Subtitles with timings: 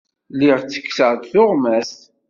[0.33, 1.91] Lliɣ ttekkseɣ-d tuɣmas.